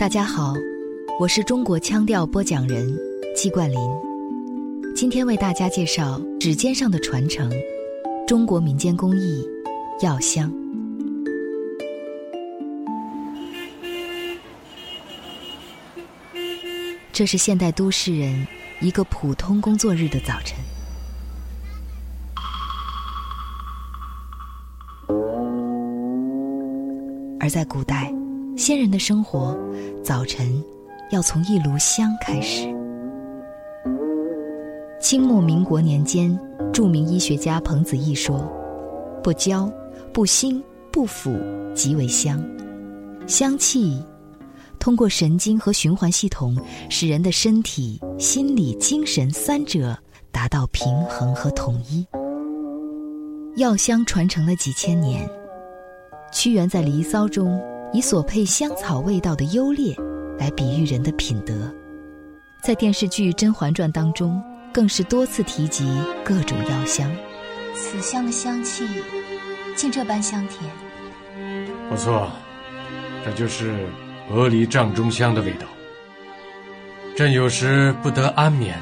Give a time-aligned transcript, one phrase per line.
[0.00, 0.54] 大家好，
[1.20, 2.90] 我是中国腔调播讲人
[3.36, 3.78] 季冠霖，
[4.96, 7.52] 今天为大家介绍指尖上的传承——
[8.26, 9.46] 中国民间工艺
[10.00, 10.50] 药香。
[17.12, 18.46] 这是现代都市人
[18.80, 20.56] 一个普通工作日的早晨，
[27.38, 28.10] 而在古代。
[28.60, 29.56] 先人的生活，
[30.04, 30.62] 早晨
[31.10, 32.66] 要从一炉香开始。
[35.00, 36.38] 清末民国年间，
[36.70, 38.46] 著名医学家彭子义说
[39.24, 39.72] ：“不焦、
[40.12, 41.34] 不腥、不腐，
[41.74, 42.38] 即为香。
[43.26, 43.98] 香气
[44.78, 46.54] 通过神经和循环系统，
[46.90, 49.96] 使人的身体、心理、精神三者
[50.30, 52.06] 达到平衡和统一。
[53.56, 55.26] 药香传承了几千年，
[56.30, 57.58] 屈原在《离骚》中。”
[57.92, 59.96] 以所配香草味道的优劣，
[60.38, 61.72] 来比喻人的品德，
[62.62, 64.40] 在电视剧《甄嬛传》当中，
[64.72, 67.10] 更是多次提及各种药香。
[67.74, 68.86] 此香的香气，
[69.74, 70.70] 竟这般香甜。
[71.88, 72.30] 不错，
[73.24, 73.88] 这就是
[74.30, 75.66] 鹅梨帐中香的味道。
[77.16, 78.78] 朕有时不得安眠，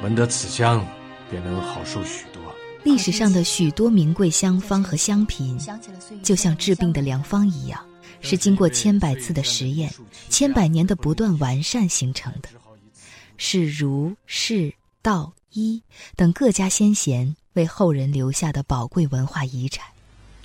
[0.00, 0.86] 闻得此香，
[1.28, 2.40] 便能好受许多。
[2.84, 5.58] 历史上的许多名贵香方和香品，
[6.22, 7.80] 就像治病的良方一样。
[8.20, 9.92] 是经过千百次的实验、
[10.28, 12.48] 千百年的不断完善形成的，
[13.36, 15.82] 是儒、释、道、医
[16.16, 19.86] 等各家先贤为后人留下的宝贵文化遗产。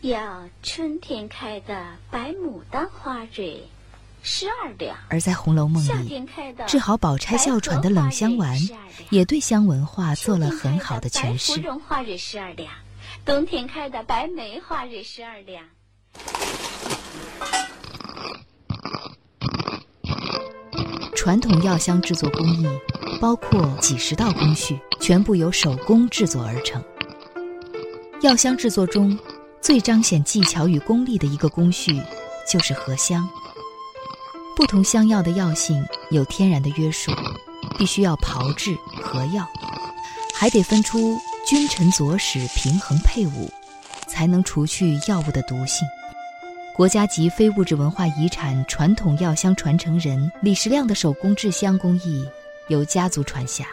[0.01, 3.63] 要春天开的白牡丹花蕊，
[4.21, 6.25] 十二两；而在《红楼梦》里，
[6.67, 8.59] 治好宝钗哮喘的冷香丸，
[9.09, 11.53] 也对香文化做了很好的诠释。
[11.53, 12.73] 芙蓉花蕊十二两，
[13.23, 15.65] 冬天开的白梅花蕊十二两。
[21.15, 22.67] 传统药香制作工艺
[23.21, 26.83] 包括几十道工序，全部由手工制作而成。
[28.21, 29.17] 药香制作中
[29.61, 32.01] 最彰显技巧与功力的一个工序
[32.45, 33.27] 就是合香。
[34.55, 37.11] 不同香药的药性有天然的约束，
[37.77, 39.47] 必须要炮制合药，
[40.35, 41.17] 还得分出
[41.47, 43.49] 君臣佐使平衡配伍，
[44.07, 45.87] 才能除去药物的毒性。
[46.75, 52.27] 国家级非物质文化遗产传统药香传承人李时亮的手工制香工艺
[52.67, 53.67] 由家族传下，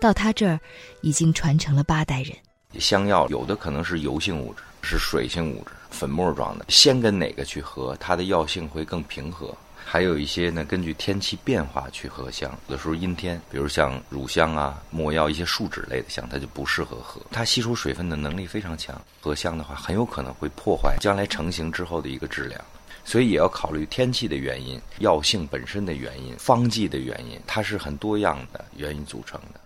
[0.00, 0.60] 到他这儿
[1.00, 2.32] 已经传承了八代人。
[2.78, 9.52] 香药有的可能是油性物质，是水性物质，粉末状的，先跟哪个去合，它的药性会更平和。
[9.84, 12.50] 还有一些呢，根据天气变化去合香。
[12.68, 17.20] 有的时候阴天，比如像乳香啊、没药一些树脂类的香，它就不适合合。
[17.30, 22.60] 它吸收水分的能力非常强，合香的话很有可能会破坏将来成型之后的一个质量。
[23.04, 29.60] 所以也要考虑天气的原因、药性本身的原因、方剂的原因，它是很多样的原因组成的。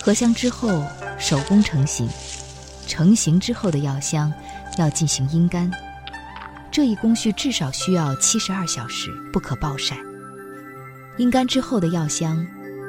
[0.00, 0.84] 合香之后，
[1.18, 2.08] 手工成型。
[2.92, 4.30] 成型之后的药香
[4.76, 5.70] 要进行阴干，
[6.70, 9.96] 这一工序至少需要七十二小时，不可暴晒。
[11.16, 12.46] 阴干之后的药香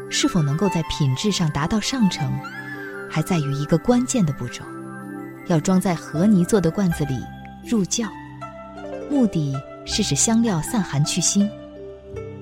[0.09, 2.29] 是否能够在品质上达到上乘，
[3.09, 4.61] 还在于一个关键的步骤：
[5.47, 7.17] 要装在和泥做的罐子里
[7.65, 8.05] 入窖，
[9.09, 11.49] 目的是使香料散寒去腥。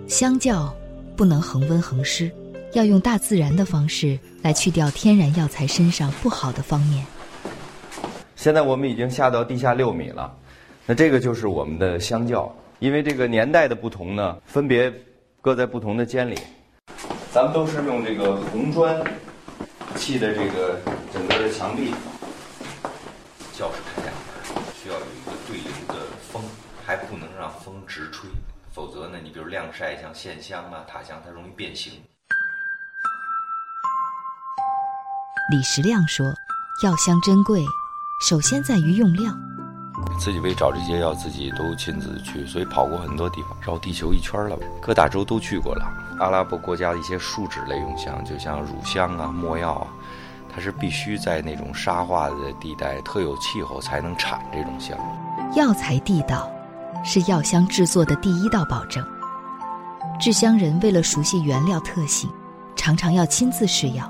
[0.08, 0.76] 香窖
[1.16, 2.32] 不能恒温恒湿，
[2.74, 7.06] 要用大自然的方式来去掉天然药材身上不好的方面。
[8.41, 10.35] 现在我们已经下到地下六米了，
[10.88, 12.52] 那这个就是我们的香窖。
[12.79, 14.91] 因为这个年代的不同呢，分别
[15.41, 16.35] 搁在不同的间里。
[17.31, 19.00] 咱们都是用这个红砖
[19.96, 20.80] 砌的这个
[21.13, 21.94] 整个的墙壁。
[23.53, 26.41] 窖是开两门，需要有一个对流的风，
[26.84, 28.28] 还不能让风直吹，
[28.72, 31.94] 否则呢，你比如晾晒像线香啊、塔香，它容易变形。
[35.51, 36.25] 李时亮说
[36.84, 37.62] ：“药香珍贵。”
[38.22, 39.36] 首先在于用料，
[40.19, 45.84] 自己为找这些药，自己都亲自去，所以跑过很多地方，绕地球一圈了，各大洲都去过了。
[46.19, 49.88] 阿拉伯国家的一些树脂类用香，就像乳香啊、没药啊，
[50.54, 54.95] 它是必须在那种沙化的地带、特有气候才能产这种香。
[55.56, 56.48] 药材地道，
[57.04, 59.04] 是药香制作的第一道保证。
[60.19, 62.30] 制香人为了熟悉原料特性，
[62.75, 64.07] 常常要亲自试药。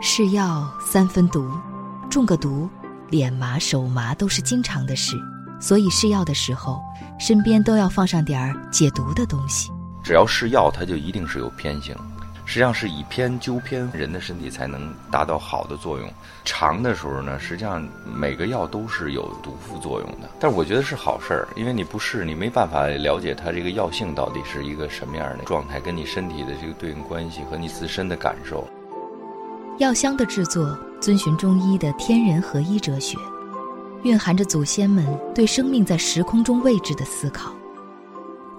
[0.00, 1.48] 试药三分毒，
[2.10, 2.68] 中个毒。
[3.10, 5.16] 脸麻手麻都是经常的事，
[5.60, 6.80] 所以试药的时候，
[7.18, 9.70] 身边都要放上点儿解毒的东西。
[10.02, 11.94] 只要试药，它就一定是有偏性。
[12.46, 16.12] 实际上是以偏纠偏，人的身体才能达到好的作用。
[16.44, 20.28] 长的时候呢，实际上每个药都是有毒副作用的。
[20.40, 28.66] 但是我觉得是好事儿，因为你不试，你没办法了解它这个药性到底是一个什么样的状态，跟你身体的这个对应关系和你自身的感受。
[29.78, 33.16] 药香的制作遵循中医的天人合一哲学，
[34.02, 37.54] 蕴含着祖先们对生命在时空中位置的思考，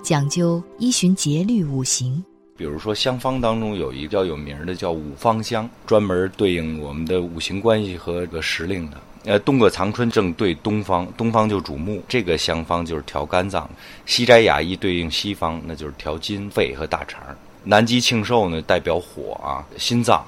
[0.01, 2.23] 讲究依循节律五行。
[2.57, 8.97] 比如说香方当中有一个叫有名的叫五方香，专门对应我们的五行关系和这个时令的。
[9.25, 13.69] 呃，东阁藏春正对东方，东方就主木，这个香方就是调肝脏；
[14.07, 17.19] 西斋雅意对应西方，那就是调筋、肺和大肠；
[17.63, 20.23] 南极庆寿呢代表火啊，心脏；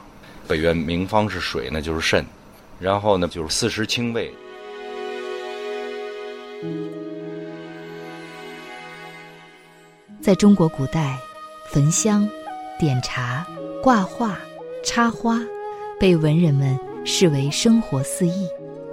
[0.53, 2.23] 北苑名方是水，那就是肾；
[2.79, 4.31] 然后呢就是四时清胃。
[10.21, 11.17] 在中国古代。
[11.71, 12.29] 焚香、
[12.77, 13.43] 点茶、
[13.81, 14.37] 挂画、
[14.83, 15.41] 插花，
[15.99, 18.47] 被文人们视为生活四艺，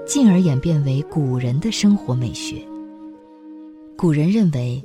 [0.07, 2.57] 进而演变为古人的生活美学。
[3.99, 4.83] 古人认为，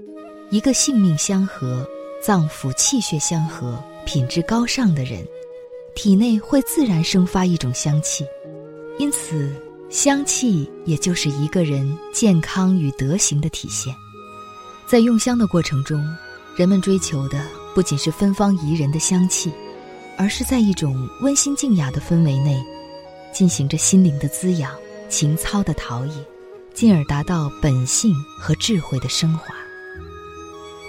[0.49, 1.87] 一个性命相合、
[2.21, 5.25] 脏腑气血相合、品质高尚的人，
[5.95, 8.25] 体内会自然生发一种香气，
[8.99, 9.55] 因此，
[9.89, 13.95] 香气也就是一个人健康与德行的体现。
[14.85, 16.05] 在用香的过程中，
[16.55, 17.41] 人们追求的。
[17.73, 19.51] 不仅是芬芳宜人的香气，
[20.17, 22.57] 而是在一种温馨静雅的氛围内，
[23.33, 24.71] 进行着心灵的滋养、
[25.09, 26.25] 情操的陶冶，
[26.73, 29.53] 进而达到本性和智慧的升华。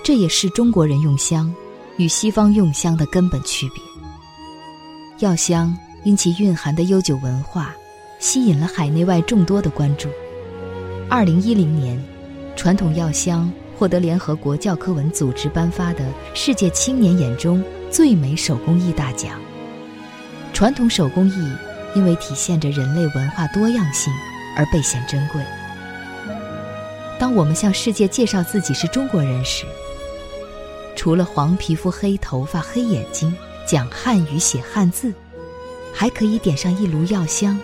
[0.05, 1.53] 这也是中国人用香
[1.97, 3.83] 与西方用香的根本区别。
[5.19, 5.75] 药香
[6.05, 7.75] 因其蕴含的悠久文化，
[8.19, 10.11] 吸引了海内外众多的关注。
[11.09, 12.03] 二零一零年，
[12.55, 13.51] 传统药香。
[13.79, 19.39] 获得联合国教科文组织颁发的世界青年眼中最美手工艺大奖。
[20.55, 21.53] 传统手工艺
[21.95, 24.11] 因为体现着人类文化多样性
[24.57, 25.43] 而倍显珍贵。
[27.19, 29.67] 当我们向世界介绍自己是中国人时，
[30.97, 33.37] 除了黄皮肤、黑头发、黑眼睛，
[33.67, 35.13] 讲汉语、写汉字，
[35.93, 37.59] 还可以点上一炉药香，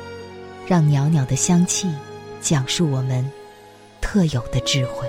[0.67, 1.89] 让袅袅的香气
[2.41, 3.25] 讲述我们
[4.01, 5.09] 特有的智慧。